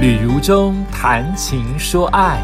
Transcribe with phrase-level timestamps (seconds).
[0.00, 2.40] 旅如中谈情说爱，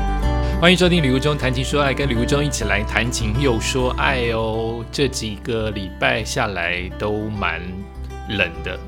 [0.61, 4.85] 欢迎收听《旅如中谈情说爱》，跟旅如中一起来谈情又说爱哦。
[4.93, 7.62] 这几个礼拜下来都蛮
[8.29, 8.79] 冷的，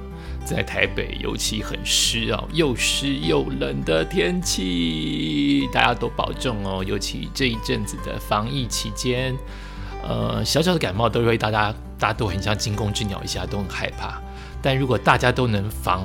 [0.45, 6.85] 在台北尤其很湿哦，又湿又冷的天气，大家都保重哦。
[6.87, 9.35] 尤其这一阵子的防疫期间，
[10.07, 14.21] 呃，小小的感冒都会大家大家都很像惊弓之鸟一下，都很害怕。
[14.61, 16.05] 但如果大家都能防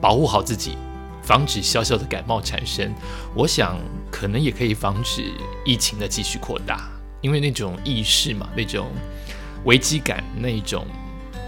[0.00, 0.78] 保护好自己。
[1.24, 2.94] 防止小小的感冒产生，
[3.34, 3.78] 我想
[4.10, 5.32] 可能也可以防止
[5.64, 6.88] 疫情的继续扩大，
[7.22, 8.88] 因为那种意识嘛，那种
[9.64, 10.86] 危机感，那种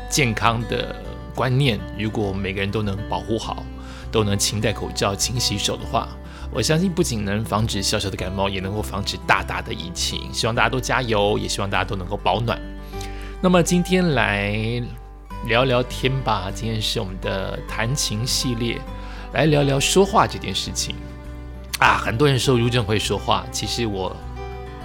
[0.09, 0.97] 健康的
[1.35, 3.63] 观念，如果每个人都能保护好，
[4.11, 6.09] 都能勤戴口罩、勤洗手的话，
[6.51, 10.33] 我相信不仅能防止小小的感冒，也能够防止大大的疫情。
[10.33, 12.59] 希望大家都加油，也希望大家都能够保暖。
[13.43, 14.83] 那么今天来
[15.47, 18.81] 聊聊天吧，今天是我们的谈情系列。
[19.37, 20.95] 来聊聊说话这件事情
[21.79, 21.99] 啊！
[21.99, 24.17] 很多人说如正会说话，其实我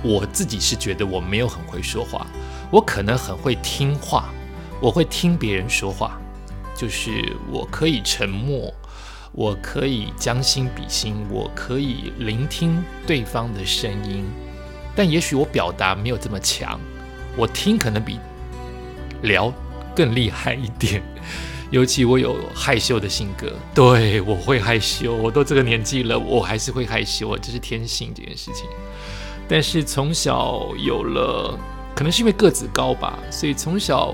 [0.04, 2.28] 我自己是觉得我没有很会说话，
[2.70, 4.26] 我可能很会听话，
[4.82, 6.20] 我会听别人说话，
[6.76, 8.74] 就是我可以沉默，
[9.32, 14.26] 我可以将心比心，我可以聆听对方的声音，
[14.94, 16.78] 但也许我表达没有这么强，
[17.38, 18.20] 我听可能比
[19.22, 19.50] 聊
[19.96, 21.02] 更厉害一点。
[21.72, 28.66] 尤其我有害羞的性格，对我会害羞，我都这个年纪了，我还是会害羞，这是天性这件事情。
[29.48, 31.58] 但是从小有了，
[31.96, 34.14] 可能是因为个子高吧，所以从小，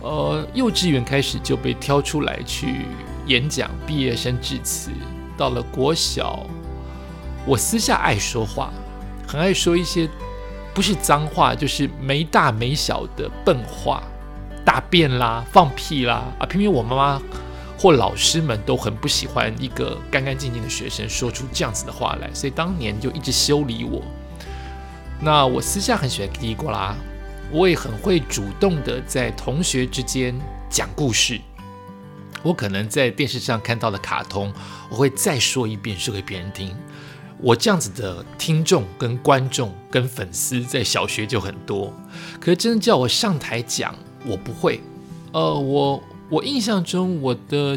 [0.00, 2.86] 呃，幼稚园开始就被挑出来去
[3.26, 4.90] 演讲，毕业生致辞。
[5.36, 6.46] 到了国小，
[7.46, 8.72] 我私下爱说话，
[9.26, 10.08] 很爱说一些
[10.72, 14.02] 不是脏话，就是没大没小的笨话。
[14.70, 16.46] 大便啦，放屁啦，啊！
[16.46, 17.22] 偏偏我妈妈
[17.76, 24.00] 或老师们都很不喜欢一个干干净净的学生说出这样子的话来，所以当年就一直修理我。
[25.20, 26.94] 那我私下很喜欢叽里呱啦，
[27.50, 30.32] 我也很会主动的在同学之间
[30.70, 31.40] 讲故事。
[32.44, 34.54] 我可能在电视上看到的卡通，
[34.88, 36.72] 我会再说一遍，说给别人听。
[37.40, 41.92] 我这样子的听众跟观众跟粉丝在小学就很多，
[42.38, 43.92] 可是真的叫我上台讲。
[44.26, 44.80] 我不会，
[45.32, 47.74] 呃，我我印象中我的，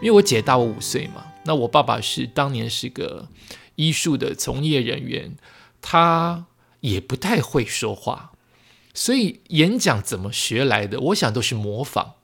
[0.00, 3.28] 因为我姐大我五岁嘛，那我爸爸是当年是个
[3.76, 5.36] 医术的从业人员，
[5.82, 6.46] 他
[6.80, 8.32] 也不太会说话，
[8.94, 10.98] 所以演讲怎么学来的？
[11.00, 12.14] 我想都是模仿，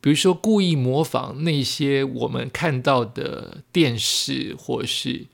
[0.00, 5.26] 比如说故意模仿那些我们看到的电视，或是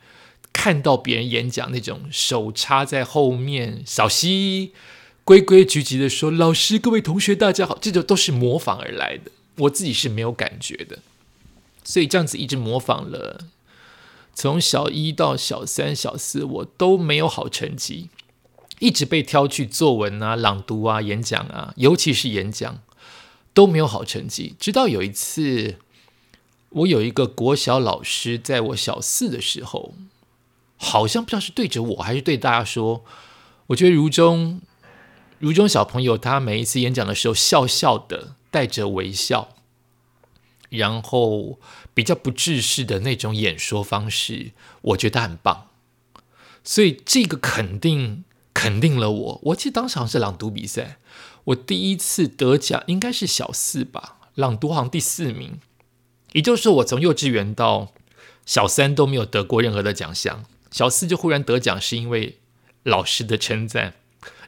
[0.52, 4.72] 看到别人演讲那种手插在后面小溪。
[5.26, 11.00] 规规矩矩的说：“老师，各位同学，大家好。”这就都是模仿而来的，我自己是没有感觉的，
[11.82, 13.40] 所以这样子一直模仿了，
[14.32, 18.08] 从小一到小三、小四，我都没有好成绩，
[18.78, 22.80] 一直被挑去作文啊、朗读啊、演讲啊，尤其是演讲
[23.52, 24.54] 都没有好成绩。
[24.60, 25.74] 直到有一次，
[26.68, 29.94] 我有一个国小老师，在我小四的时候，
[30.76, 33.04] 好像不知道是对着我还是对大家说
[33.66, 34.60] ：“我觉得如中。”
[35.38, 39.50] 如中小朋友，他每一次演讲的时候，笑笑的，带着微笑，
[40.70, 41.58] 然后
[41.92, 45.68] 比较不制式的那种演说方式，我觉得很棒。
[46.64, 48.24] 所以这个肯定
[48.54, 49.40] 肯定了我。
[49.44, 50.96] 我记得当时好像是朗读比赛，
[51.44, 55.60] 我第一次得奖应该是小四吧，朗读好像第四名。
[56.32, 57.92] 也就是说，我从幼稚园到
[58.44, 62.38] 小三都没有得过任何的奖项，小四就忽然得奖，是因为
[62.82, 63.94] 老师的称赞。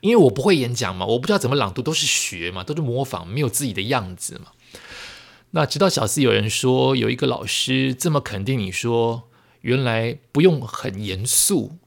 [0.00, 4.52] 因为我不会演讲嘛，我不知道怎么朗读，都是学嘛，都是模仿，没有自己的样子嘛。
[5.50, 9.24] 那直到小四有人说，有一个老师这么肯定你说，
[9.62, 11.78] 原来不用很严肃，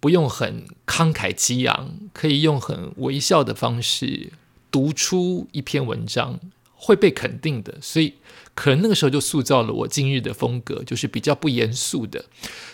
[0.00, 4.32] 不用很慷慨激昂，可以用很微笑的方式
[4.70, 6.40] 读出一篇文章，
[6.74, 7.78] 会被肯定的。
[7.80, 8.14] 所以
[8.54, 12.24] 可能那个时候就塑造了我今日的风格，就是比较不严肃的，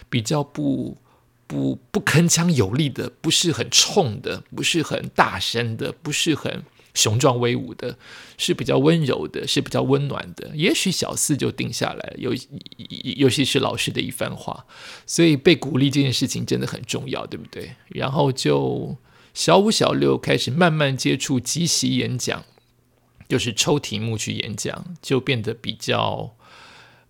[0.09, 0.97] 比较不。
[1.47, 7.97] 不不铿锵有力的，不是很冲的，不是很大声的，不是很雄壮威武的，
[8.37, 10.51] 是比较温柔的，是比较温暖的。
[10.55, 12.35] 也许小四就定下来，尤
[13.17, 14.67] 尤其是老师的一番话，
[15.07, 17.77] 所以被鼓励这件事情真的很重要，对不对？
[17.89, 18.97] 然后就
[19.33, 22.45] 小五、小六开始慢慢接触即席演讲，
[23.29, 26.35] 就是抽题目去演讲，就变得比较。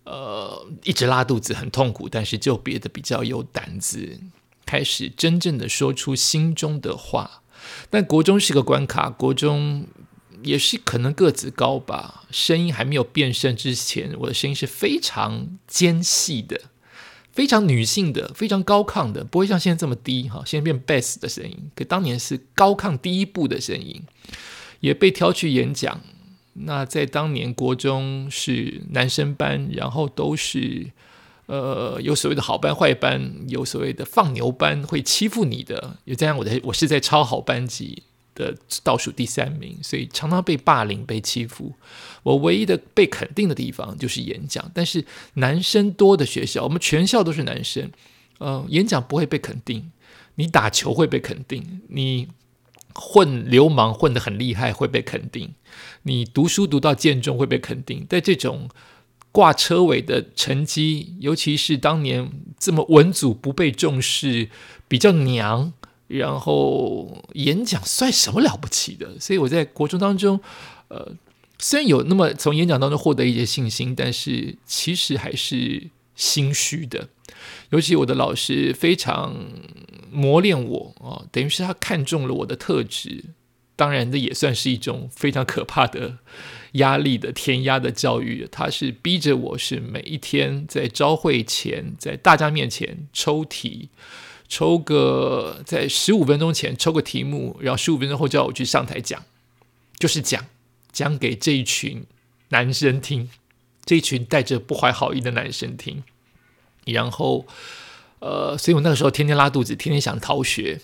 [0.09, 4.21] 呃，一直拉肚子很痛苦，但是就别的比较有胆子，
[4.65, 7.43] 开始真正的说出心中的话。
[7.89, 9.85] 但国中是个关卡，国中
[10.43, 16.61] 也是可能个子高吧，声音还没有变声之前，我的声音是非常尖细的，
[17.33, 20.41] 非常女性的、非常高亢的，不会像现在这么低哈。
[20.45, 24.01] 现在变 bass 的声音，可当年是高亢第一步的声音，
[24.79, 25.99] 也被挑去演讲。
[26.59, 30.91] 那在当年国中是男生班，然后都是
[31.47, 35.97] 呃有所谓的好班坏班，有所谓的放牛班会欺负你的。
[36.05, 38.03] 有这样，我的我是在超好班级。
[38.37, 41.73] 的倒数第三名，所以常常被霸凌、被欺负。
[42.21, 45.03] 我唯一的被肯定的地方就是演讲，但是
[45.33, 47.89] 男生多的学校，我们全校都是男生，
[48.37, 49.91] 呃，演讲不会被肯定。
[50.35, 52.27] 你打球会被肯定，你
[52.99, 55.53] 混流氓混得很厉害会被肯定，
[56.01, 58.05] 你读书读到建中会被肯定。
[58.09, 58.67] 在这种
[59.31, 64.49] 挂车尾的成绩，尤其是当年这么文组不被重视，
[64.87, 65.73] 比较娘。
[66.07, 69.19] 然后演讲算什么了不起的？
[69.19, 70.39] 所以我在国中当中，
[70.87, 71.11] 呃，
[71.59, 77.09] 虽然有那么从演讲当中获得一些信心，但是其实还是心虚的。
[77.69, 79.35] 尤其我的老师非常
[80.11, 83.25] 磨练我啊，等于是他看中了我的特质。
[83.75, 86.17] 当然，这也算是一种非常可怕的
[86.73, 88.47] 压力的填压的教育。
[88.51, 93.89] 他是逼着我是每一天在朝会前，在大家面前抽题。
[94.49, 99.25] 抽个在十五分钟前抽个题目，然后十五分钟后叫我去上台讲，
[99.99, 100.45] 就是讲
[100.91, 102.05] 讲给这一群
[102.49, 103.29] 男生听，
[103.83, 106.01] 这一群带着不怀好意的男生听。
[106.91, 107.45] 然后，
[108.19, 110.81] 呃，所以我那个时候天天拉肚子，天天想逃学。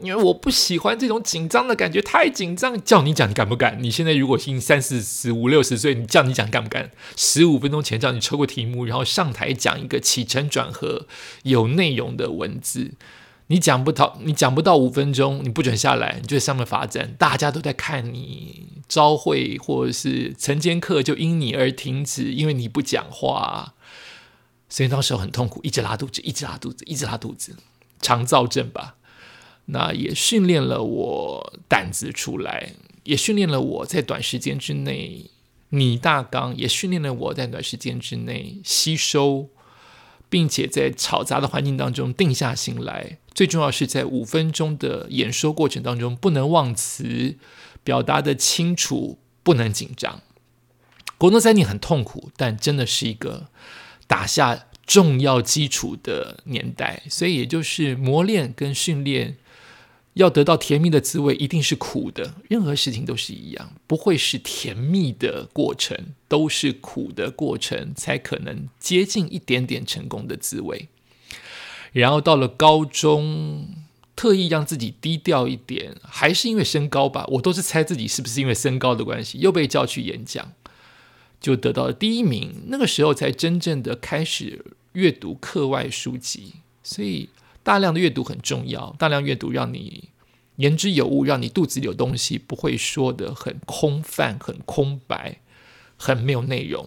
[0.00, 2.82] 因为我不喜欢这种紧张的感觉，太紧张。
[2.82, 3.80] 叫你讲，你敢不敢？
[3.80, 6.90] 你现在如果已经三四十五六十岁，你叫你讲，敢不敢？
[7.16, 11.06] 十五分钟前叫你抽个题目，然后上台讲一个起承转合
[11.44, 12.94] 有内容的文字，
[13.46, 17.14] 你讲不到，你讲不到五分钟，你不准下来，你就在上面罚站。
[17.16, 23.74] 大家都在看你朝会或者是晨间课，就因你而停止，因为你不讲话，
[24.74, 27.54] 所以当时很痛苦，一直拉肚子，一直拉肚子，一直拉肚子，
[28.00, 28.96] 肠燥症吧。
[29.66, 32.72] 那也训练了我胆子出来，
[33.04, 35.30] 也训练了我在短时间之内
[35.68, 39.48] 拟大纲，也训练了我在短时间之内吸收，
[40.28, 43.18] 并且在嘈杂的环境当中定下心来。
[43.32, 47.36] 最重要是在五分钟的演说过程当中，不能忘词，
[47.84, 50.20] 表达的清楚，不能紧张。
[51.16, 53.46] 国诺三年很痛苦，但真的是一个
[54.06, 59.36] 打下重要基础的年代，所以也就是磨练跟训练。
[60.14, 62.34] 要得到甜蜜的滋味，一定是苦的。
[62.48, 65.98] 任何事情都是一样，不会是甜蜜的过程，
[66.28, 70.86] 都是苦的过程，才可能接近一点点成功的滋味。
[71.90, 73.66] 然后到了高中，
[74.14, 77.24] 特意让自己低调一点，还是因为身高吧？
[77.26, 80.52] 我都是猜自己是不是因为身高的关系，又被叫去演讲，
[81.44, 82.64] 就得到了第一名。
[82.68, 87.28] 那个时候才真正的开始阅读课外书籍，所以。
[87.64, 90.10] 大量的阅读很重要，大量阅读让你
[90.56, 95.40] 言之有物，让你肚子里有东西，不会说的很空泛、很空白、
[95.96, 96.86] 很没有内容。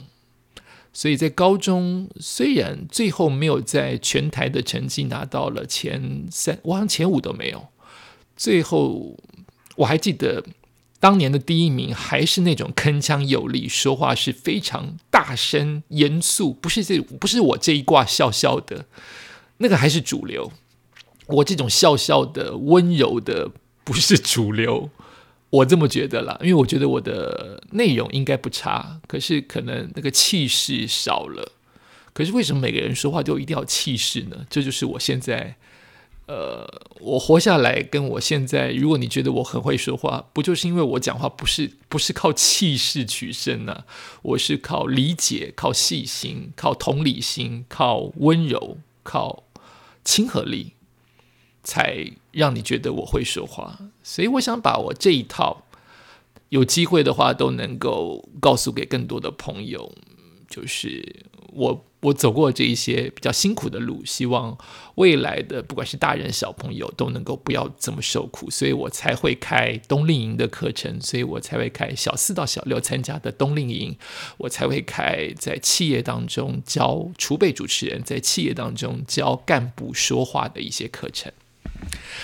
[0.93, 7.69] 所以在高中，虽然最后没有在全台的成绩拿到了前三，我好像前五都没有。
[8.35, 9.17] 最后
[9.77, 10.45] 我还记得
[10.99, 18.85] 当年的第一名还是那种铿锵有力，说话是非常大声、严肃，不是这不是我这一挂笑笑的，
[19.57, 20.51] 那个还是主流。
[21.27, 23.51] 我这种笑笑的、温柔的
[23.83, 24.89] 不是主流，
[25.49, 26.37] 我这么觉得啦。
[26.41, 31.51] 因为我觉得我的内容应该不差，可是可能那个气势少了。
[32.13, 34.45] 可是为什么每个人说话都一定要气势呢？
[34.49, 35.57] 这就是我现在，
[36.27, 36.65] 呃，
[36.99, 43.85] 我活下来跟我现在，如果你觉得我很会说话，不就是因为我讲话不是不是靠气势取胜呢？
[44.21, 49.43] 我是靠理解、靠细心、靠同理心、靠温柔、靠
[50.03, 50.73] 亲和力。
[51.63, 55.65] 才让你觉得我会说话，所以我想把我这一套
[56.47, 59.93] 有机会的话都能够告诉给更多的朋友，
[60.49, 64.57] 就是我我走过这一些比较辛苦的路，希望
[64.95, 73.97] 未来的不管是大人小朋友都能够不要这么受苦，所以我才会开冬令营的课程，所以我才会开小四到小六参加的冬令营，
[74.37, 81.31] 我才会开在企业当中教储备主持人，在企业当中教干部说话的一些课程。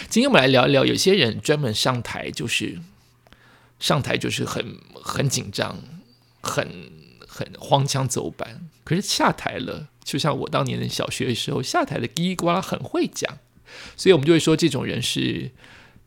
[0.09, 2.79] 今天我们来聊一聊，有些人专门上台就是
[3.79, 5.77] 上台就是很很紧张，
[6.41, 6.67] 很
[7.33, 8.69] 很荒腔走板。
[8.83, 13.39] 可是下台了，就像我当年的小学的时候下台的叽里呱啦很会讲，
[13.97, 15.51] 所以我们就会说这种人是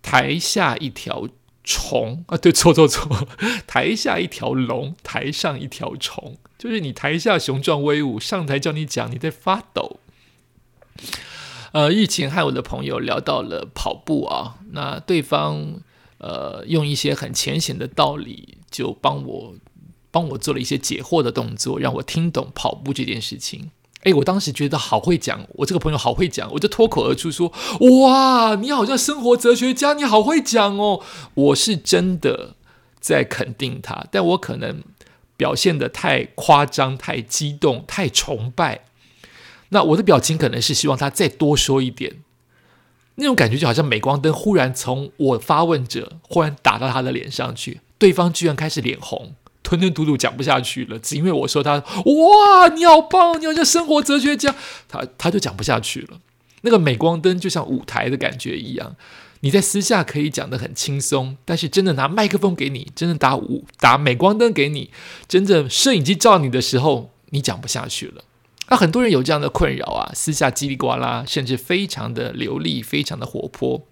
[0.03, 1.29] 台下一条
[1.65, 3.27] 虫啊，对，错错错，
[3.67, 9.99] 台下一条龙，台上一条虫，就是你台下雄壮威武，上台叫你讲，你在发抖。
[11.73, 15.81] 呃，疫情和我的朋友聊到了跑步啊，那对方
[16.19, 19.55] 呃用一些很浅显的道理，就帮我
[20.17, 23.71] 帮我做了一些解惑的动作，让我听懂跑步这件事情。
[24.05, 27.53] 哎，我当时觉得好会讲，我这个朋友好会讲，我就脱口而出说
[28.01, 31.03] ：“哇，你好像生活哲学家，你好会讲哦！”
[31.35, 32.55] 我是真的
[32.99, 34.83] 在肯定他，但我可能
[35.37, 38.87] 表现的太夸张、太激动、太崇拜。
[39.69, 42.15] 那我的表情可能是希望他再多说一点，
[43.17, 49.35] 那种感觉就好像镁光灯忽然从我发问者忽然打到他的脸上去，对方居然开始脸红，
[49.67, 54.55] 吞吞吐吐讲不下去了，只因为我说他哇，你好棒，你好像生活哲学家，
[54.89, 56.21] 他他就讲不下去了。
[56.61, 58.95] 那个镁光灯就像舞台的感觉一样，
[59.41, 64.91] 你在私下可以讲的很轻松，但是真的拿麦克风给你，真的打舞打镁光灯给你，
[65.27, 68.23] 真的摄影机照你的时候，你讲不下去了。
[68.69, 73.87] 那很多人有这样的困扰啊，私下叽里呱啦，甚至非常的流利，非常的活泼。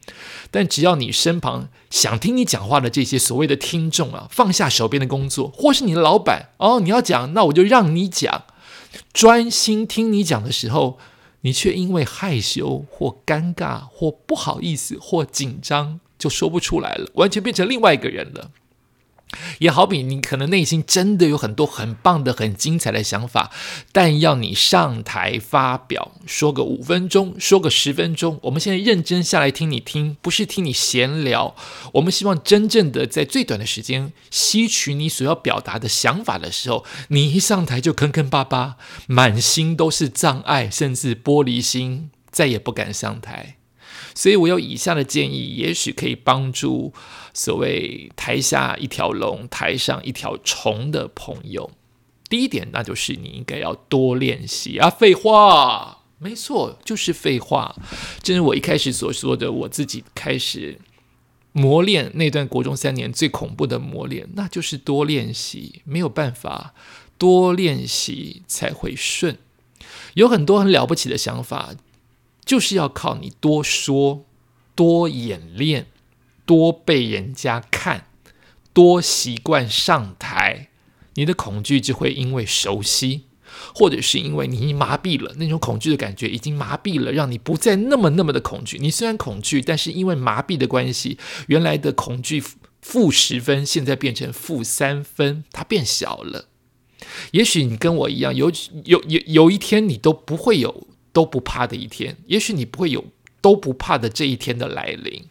[0.51, 8.45] 但只要你身旁想听你讲话的这些所谓的听众啊，放下手边的工作，或是你的老板哦，你要讲，那我就让你讲，
[9.13, 10.99] 专心听你讲的时候，
[11.43, 18.51] 你却因为害羞或尴尬或不好意思或紧张，就说不出来了，完全变成另外一个人了。
[19.59, 23.51] 也好比你可能内心真的有很多很棒的、很精彩的想法，
[23.93, 31.55] 但要你上台发表，说个五分钟，说个十分钟，我们现在认真下来听你听，不是听你闲聊。
[31.95, 38.77] 我们希望真正的在最短的时间吸取你所要表达的想法的时候，你一上台就坑坑巴巴，
[39.07, 43.57] 满心都是障碍，甚至玻璃心，再也不敢上台。
[44.15, 46.93] 所以我有以下的建议，也许可以帮助
[47.35, 51.71] 所谓台下一条龙，台上一条虫的朋友。
[52.31, 54.89] 第一点，那就是你应该要多练习啊！
[54.89, 57.77] 废话，没错，就是废话。
[58.23, 60.79] 正如我一开始所说的，我自己开始
[61.53, 65.83] 磨练那段国中三年最恐怖的磨练，那就是多练习。
[65.85, 66.73] 没有办法，
[67.19, 69.37] 多练习才会顺。
[70.15, 71.75] 有很多很了不起的想法。
[72.47, 74.27] 就是要靠你多说、
[74.75, 75.87] 多演练、
[76.45, 78.07] 多被人家看、
[78.73, 80.69] 多习惯上台，
[81.15, 83.25] 你的恐惧就会因为熟悉，
[83.75, 88.79] 或者是因为你麻痹了那种恐惧的感觉，已经麻痹了，让你不再那么那么的恐惧。
[88.79, 92.43] 你虽然恐惧，但是因为麻痹的关系，原来的恐惧
[92.81, 96.49] 负十分，现在变成负三分，它变小了。
[97.33, 98.51] 也许你跟我一样，有
[98.85, 100.89] 有有有一天你都不会有。
[101.15, 103.05] 都不怕的一天，也许你不会有
[103.41, 105.23] 都不怕的这一天的来临，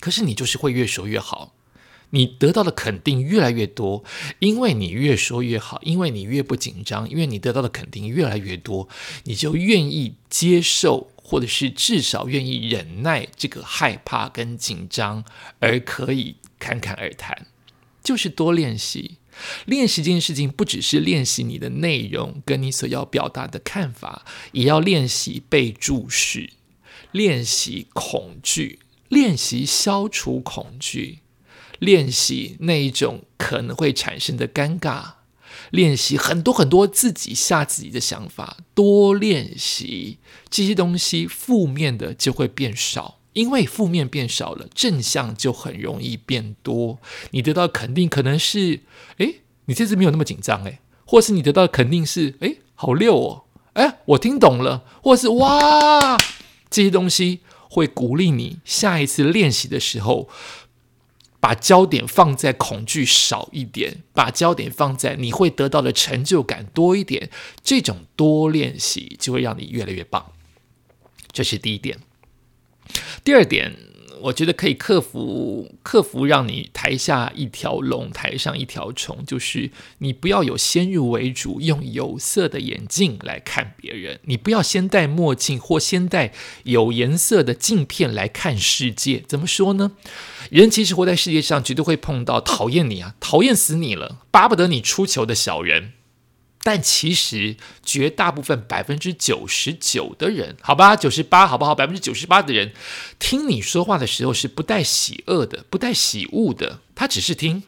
[0.00, 1.54] 可是你就是会越说越好，
[2.10, 4.04] 你得到的肯定越来越多，
[4.38, 8.88] 因为你越说越好，因为你越不紧张，因为你得到的肯定越来越多，
[9.24, 15.24] 你就愿意接受，或者是至少愿意忍耐这个害怕跟紧张，
[15.58, 17.46] 而可以侃侃而谈，
[18.02, 19.16] 就是多练习。
[19.66, 26.50] 练习这件事情，不只是练习你的内容跟你所要表达的看法，也要练习被注视，
[27.12, 31.20] 练习恐惧，练习消除恐惧，
[31.78, 35.12] 练习那一种可能会产生的尴尬，
[35.70, 43.16] 练习很多很多自己吓自己的想法，多练习这些东西，负面的就会变少。
[43.34, 46.98] 因为负面变少了，正向就很容易变多。
[47.30, 48.80] 你得到肯定可能是，
[49.18, 49.34] 哎，
[49.66, 56.16] 你这次没有那么紧张，哎，或是你得到肯定是，哎，好溜哦，哎，我听懂了，或是哇，
[56.68, 60.28] 这些东西会鼓励你下一次练习的时候，
[61.40, 67.30] 把焦点放在恐惧少一点，把焦点放在你会得到的成就感多一点。
[67.62, 70.32] 这种多练习就会让你越来越棒。
[71.30, 71.98] 这是第一点。
[73.22, 73.76] 第二点，
[74.22, 86.32] 我觉得可以克服克服让你台下一条龙，台上一条虫，就是你不要有先入为主，用有色的眼镜来看别人，你不要先戴墨镜或先戴
[86.64, 89.22] 有颜色的镜片来看世界。
[89.26, 89.92] 怎么说呢？
[90.50, 95.92] 人其实活在世界上，绝对会碰到讨厌你啊，讨厌死你了，巴不得你出糗的小人。
[96.70, 101.74] 但其实绝大部分百分之九十九的人，好吧，九十八好不好？
[101.74, 102.74] 百分之九十八的人
[103.18, 107.62] 听你说话的时候是不带喜恶的，不带喜恶的，他只是听，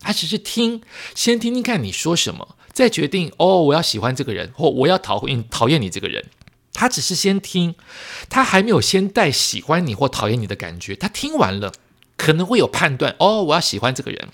[0.00, 0.82] 他只是听，
[1.14, 6.24] 先听听看你说什么，再决定哦，我要喜欢这个人，或我要讨厌讨厌你这个人。
[6.72, 7.76] 他只是先听，
[8.28, 11.72] 他还没有先带喜欢你或讨厌你的感觉，他听完了
[12.16, 14.28] 可能会有判断，哦，我要喜欢这个人。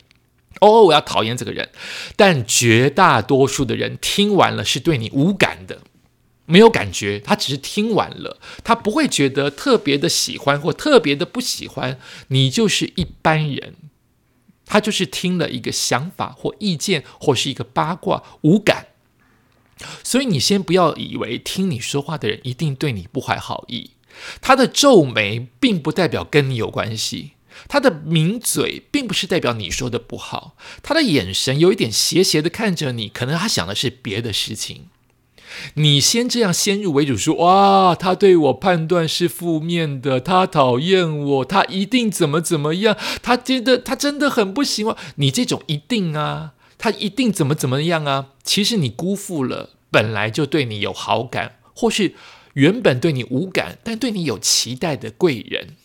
[0.61, 1.70] 哦，我要讨厌这个人，
[2.16, 5.80] 但绝大多数的人听完了是对你无感的，
[6.46, 11.99] 没有感觉，他只是听完了，他不会觉得特别的喜欢或特别的不喜欢。
[12.28, 13.75] 你就是一般人，
[14.64, 18.88] 他就是听了一个想法或意见或是一个八卦，无感。
[20.04, 23.90] 所以你先不要以为听你说话的人一定对你不怀好意，
[24.40, 27.32] 他的皱眉并不代表跟你有关系，
[27.68, 34.88] 他的抿嘴并不是代表你说的不好，他的眼神有一点斜斜的看着你，可能他想的是别的事情。
[35.75, 48.30] 你先这样先入为主说哇，他对我判断是负面的，他讨厌我，他一定怎么怎么样，他真的他真的很不喜欢你这种一定啊，他一定怎么怎么样啊？
[48.42, 52.14] 其实你辜负了本来就对你有好感，或是
[52.54, 55.76] 原本对你无感但对你有期待的贵人。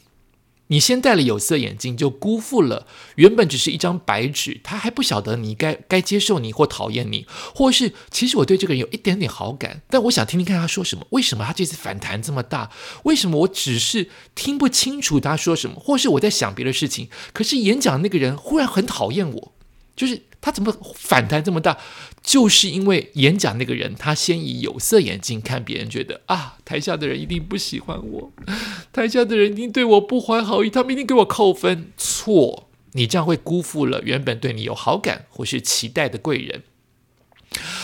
[0.71, 4.61] 你先戴了有色眼镜，就辜负了原本只是一张白纸。
[4.63, 11.05] 他还不晓得你该该接受你或讨厌你，或是其实我对这个人有一点点好感，但我想听听看他说什么。
[11.09, 12.71] 为什么他这次反弹这么大？
[13.03, 15.79] 为什么我只是听不清楚他说什么？
[15.79, 17.09] 或是我在想别的事情？
[17.33, 19.53] 可是演讲那个人忽然很讨厌我，
[19.95, 20.23] 就是。
[20.41, 21.77] 他怎么反弹这么大？
[22.21, 28.31] 就是因为演讲那个人，他先以有色眼镜看别人，觉得啊，台下的人一定不喜欢我，
[28.93, 31.91] 台下的人一定对我不怀好意，他们一定给我扣分。
[31.97, 36.63] 错，你这样会辜负了原本对你有好感或是期待的贵人。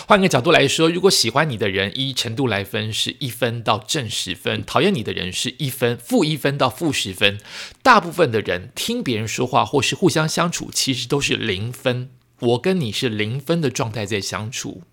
[0.08, 7.40] 换个角度来说，如果喜欢你的人依程度来分是一分到正十分，讨厌你的人是一分负一分到负十分，
[7.82, 12.12] 大部分的人听别人说话或是互相相处，其实都是零分。
[12.46, 14.84] 我跟你是零分的状态在相处，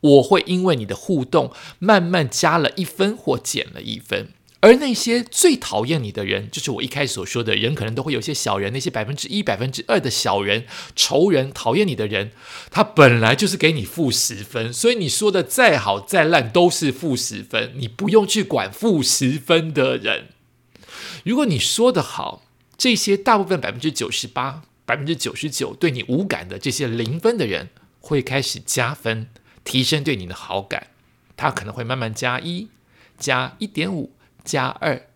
[0.00, 4.30] 我会因为你的互动慢慢加了一分或减了一分。
[4.60, 12.30] 而那些最讨厌你的人，就是我一开始所说的人，可能都会有些小人，那些百分之一、百分之二的小人、仇人，讨厌你的人，
[12.70, 20.28] 他本来就是给你负十分，所以你说的再好再烂都是负十分，你不用去管负十分的人。
[21.24, 22.44] 如果你说的好，
[22.78, 24.62] 这些大部分百分之九十八。
[24.84, 29.28] 百分之九十九对你无感的这些零分的人，会开始加分，
[29.64, 30.88] 提升对你的好感。
[31.36, 32.68] 他可能会慢慢加一，
[33.18, 34.12] 加一点五，
[34.44, 35.08] 加二。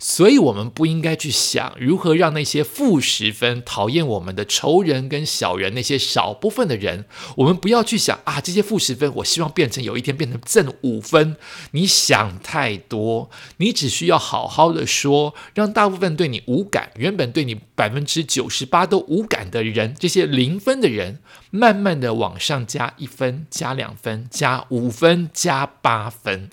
[0.00, 7.04] 所以，我们不应该去想如何让那些负十分、讨厌我们的仇人跟小人那些少部分的人，
[7.36, 11.36] 我们不要去想啊，这些负十分，我希望变成有一天变成正五分。
[11.72, 26.50] 你想太多，你只需要好好的说，让大部分对你无感、原本对你百分之九十八都无感的人，这些零分的人，慢慢的往上加一分、加两分、加五分、加八分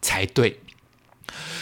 [0.00, 0.60] 才对。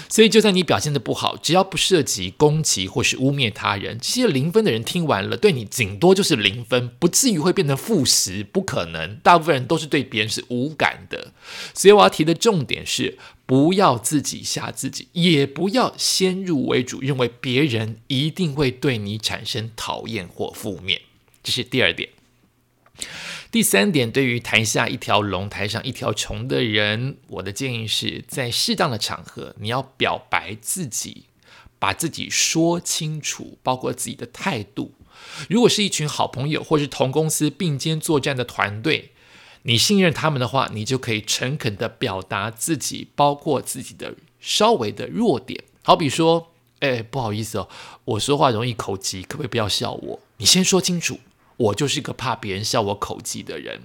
[0.09, 9.17] 所以，就算你表现的不好，只要不涉及攻击或是污蔑他人，这些零分的人听完了，对你顶多就是零分，不至于会变成负十，不可能。
[9.17, 11.33] 大部分人都是对别人是无感的。
[11.75, 21.01] 所以，我要提的重点是，不要自己吓自己，也不要先入为主，认为别人一定会对你产生讨厌或负面。
[21.43, 22.09] 这是第二点。
[23.57, 31.25] 第三点，对于台下一条龙、台上一条虫的人，我的建议是在适当的场合，你要表白自己，
[31.79, 34.93] 把自己说清楚，包括自己的态度。
[35.49, 39.13] 如果是一群好朋友，或是同公司并肩作战的团队，
[39.63, 45.65] 你信任他们的话，你就可以诚恳的表达自己，包括自己的稍微的弱点。
[45.83, 47.71] 好比说，哎，不好意思哦，
[48.05, 50.21] 我说话容易口急，可不可以不要笑我？
[50.37, 51.21] 你先说清楚。
[51.57, 53.83] 我就是一个怕别人笑我口技的人。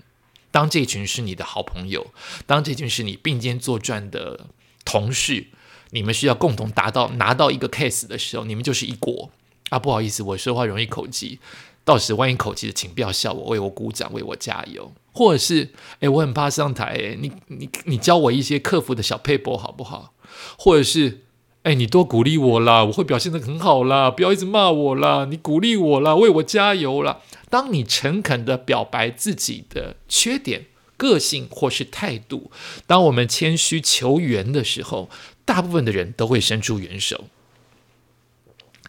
[0.51, 2.13] 当这群是你的好朋友，
[2.45, 4.47] 当这群是你并肩作战的
[4.84, 5.47] 同事，
[5.91, 9.31] 你们需要共同达到拿到一个 case 的时候，你们就是一国
[9.69, 9.79] 啊！
[9.79, 11.39] 不好意思，我说话容易口技，
[11.86, 14.91] 到时万一口技的，请不要笑我，为我鼓掌，为我加油。
[15.13, 15.69] 或者是，
[16.01, 20.13] 哎，我很怕上台，哎，你你你教我一些克服的小配博好不好？
[20.57, 21.21] 或者是。
[21.63, 27.21] 哎，你多鼓励我啦，我会表现的很好啦，不要一直骂我啦，你鼓励我啦，为我加油啦。
[27.52, 30.65] 当你诚恳的表白自己的缺点、
[30.97, 32.50] 个性或是态度，
[32.88, 35.10] 当我们谦虚求援的时候，
[35.45, 37.26] 大部分的人都会伸出援手。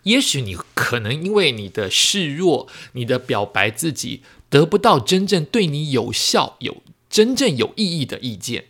[0.04, 8.64] 也许你可能因为你的示弱，你的表白自己得不到真正对你有效、有真正有意义的意见。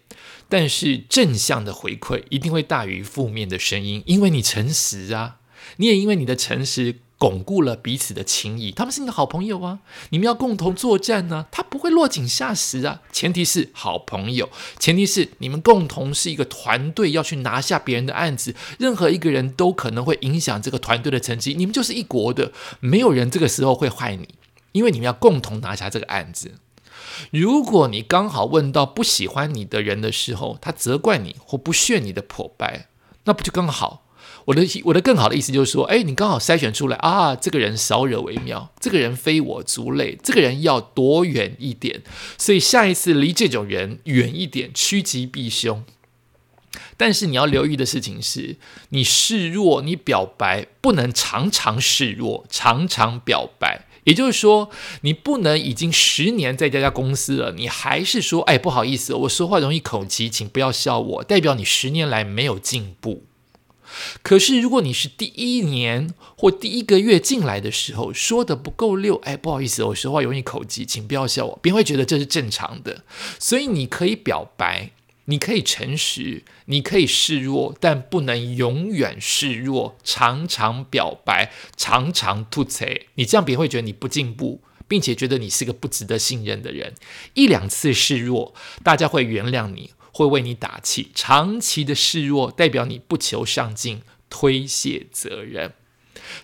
[0.53, 5.39] 但是正向的回馈一定会大于负面的声音，因为你诚实啊，
[5.79, 8.71] 你也因为你的诚实巩固了彼此的情谊。
[8.71, 9.79] 他们是你的好朋友啊，
[10.11, 13.01] 你们要共同作战呢，他不会落井下石啊。
[13.11, 18.55] 前提是好朋友，前提是你们共同是一个团队，要去拿下别人的案子。
[18.79, 21.55] 任何一个人都可能会影响这个团队的成绩。
[21.55, 24.29] 你们就是一国的，没有人这个时候会坏你，
[24.73, 26.57] 因为你们要共同拿下这个案子。
[27.31, 32.89] 如果你刚好问到不喜欢你的人的时候，他责怪你或不屑你的破败，
[33.25, 34.07] 那不就刚好？
[34.47, 42.03] 我的我的更好的意思就是说，哎，你刚好筛选出来啊，这个人少惹为妙，这个人非我族类，这个人要躲远一点，
[42.37, 45.85] 所以下一次离这种人远一点，趋吉避凶。
[46.97, 48.57] 但是你要留意的事情是，
[48.89, 53.87] 你示弱，你表白不能常常示弱，常常表白。
[54.05, 54.71] 也就是说，
[55.03, 63.25] 你不能已经十年在这家公司了，你还是说，哎，不好意思，我说话容易口急，请不要笑我，代表你十年来没有进步。
[64.23, 73.05] 可是如果你是第一年或第一个月进来的时候说的不够溜，哎，不好意思，我说话容易口急，请不要笑我，别人会觉得这是正常的。
[73.39, 74.91] 所以你可以表白。
[75.27, 79.97] 你可以诚实，你可以示弱，但不能永远示弱。
[80.03, 86.95] 常常表白，常常吐槽，你这样别人会觉得你不进步，并且觉得你是个不值得信任的人。
[87.35, 91.13] 一两次示弱，大家会原谅你，会为你打气。
[91.15, 95.75] 长期的示弱，代表你不求上进，推卸责任。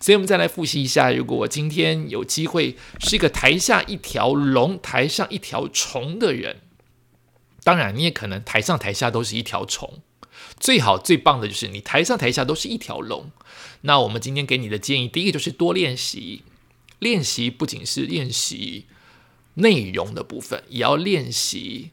[0.01, 6.61] 所以，我们再来复习一下：如果我今天有机会是一个台下一条龙，台上一条虫的人。
[7.69, 10.01] 当然，你也可能台上台下都是一条虫。
[10.59, 13.31] 最好最棒的就是你台上台下都是一条龙。
[13.83, 16.45] 那我们今天给你的建议，第一个就是多练习。
[16.99, 18.87] 练习不仅是练习
[19.57, 21.91] 内容的部分，也要练习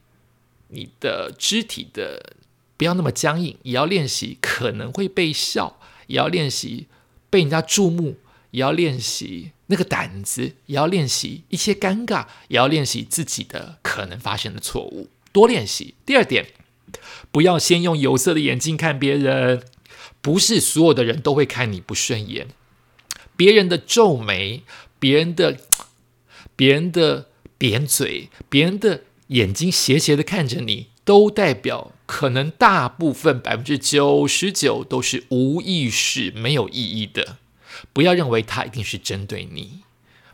[0.68, 2.36] 你的肢体的
[2.78, 6.86] 不要那么僵硬，也要练习可能会被笑，也要练习
[7.28, 8.16] 被人家注目，
[8.50, 15.10] 也要练习那个胆子，也要练习一些尴尬，也要练习自己的可能发生的错误。
[15.36, 15.92] 多练习。
[16.06, 16.46] 第二点，
[17.30, 19.62] 不要先用有色的眼镜看别人，
[20.22, 22.48] 不是所有的人都会看你不顺眼。
[23.36, 24.62] 别人的皱眉，
[24.98, 25.60] 别人的
[26.56, 27.26] 别人的
[27.58, 37.36] 扁嘴，别人的眼睛斜斜的看着你，都代表可能大部分百分之九十九都是无意识、没有意义的。
[37.92, 39.80] 不要认为他一定是针对你，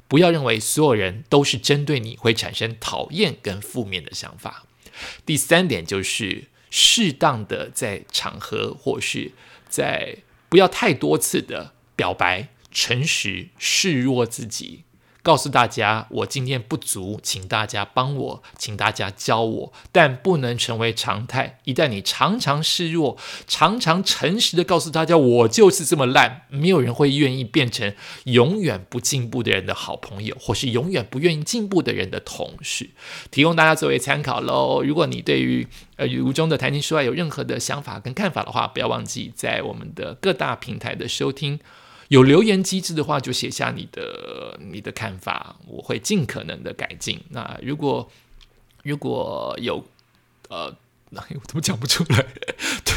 [0.07, 4.65] 不要认为所有人都是针对你会产生讨厌跟负面的想法。
[5.25, 9.33] 第三点就是适当的在场合或是
[9.69, 14.85] 在不要太多次的表白，诚实示弱自己。
[15.23, 21.61] 告诉大家，我今天不足，请大家帮我，请大家教我，但不能成为常态。
[21.65, 32.91] 一旦你常常示弱，常常诚实的告诉大家，我就是这么烂，没有人会愿意变成永远不进步的人的好朋友，或是永远不愿意进步的人的同事。
[33.31, 34.83] 提供大家作为参考喽。
[34.83, 41.61] 如果你对于呃语无中的谈情说爱有任何的想法跟看法的话，不要忘记在我们的各大平台的收听。
[42.13, 47.19] 有留言机制的话，就写下你的你的看法，我会尽可能的改进。
[47.31, 48.11] 那如果
[48.83, 49.83] 如果有
[50.49, 50.77] 呃。
[51.13, 52.25] 我怎么讲不出来？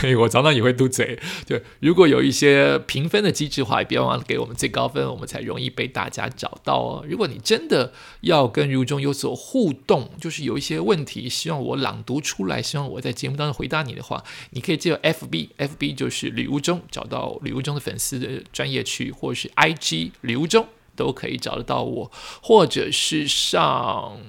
[0.06, 1.20] 对我常常也会嘟嘴。
[1.48, 7.06] 对，如果有一些评分的机制的话，也别忘了给我们最高分，我们才容易被大家找到哦。
[7.10, 7.91] 如果你真的
[8.22, 24.20] 要跟如中有所互动，就是有一些问题，希望我朗读出来，希望我在节目当中回答你的话，你可以借 FB，FB 就是礼物中，找到礼物中的粉丝的专业区，或者是 IG 礼物中都可以找得到我，或者是上。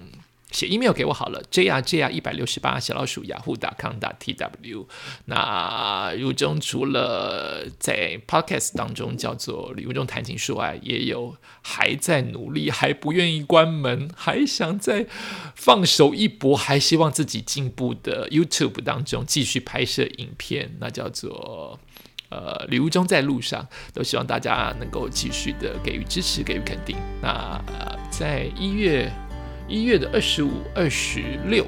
[0.56, 4.86] 写 email 给我好了，j r j r 一百六十八小老鼠雅虎打 com 打 tw。
[5.26, 15.06] 那如中除了在 podcast 当中叫做李如中谈情说爱，也有还在努力，还不愿意关门，还想再
[15.54, 21.78] 放手一搏，还希望自己进步的 YouTube 当中继续拍摄影片，那叫做
[22.30, 26.96] 呃礼物中在路上，都希望大家能够继续的给予支持，给予肯定。
[27.20, 27.62] 那
[28.10, 29.12] 在一月。
[29.68, 31.66] 一月的二十五、二十六，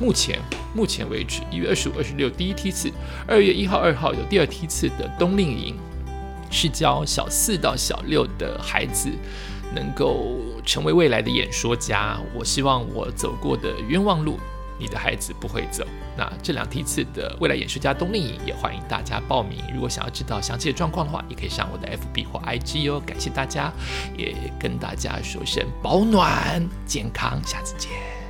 [0.00, 0.38] 目前
[0.74, 2.90] 目前为止，一月二十五、二十六第一梯次，
[3.26, 5.76] 二月一号、二号有第二梯次的冬令营，
[6.50, 9.10] 是教小四到小六的孩子
[9.74, 12.18] 能够成为未来的演说家。
[12.34, 14.38] 我希望我走过的冤枉路。
[14.78, 15.86] 你的孩子不会走。
[16.16, 19.62] 那这两梯次的未来演说家冬令营也欢迎大家报名。
[19.74, 23.02] 如果想要知道详细的状况的话，也可以上我的 FB 或 IG 哦。
[23.06, 23.72] 感谢大家，
[24.16, 28.25] 也跟大家说声保暖、健康，下次见。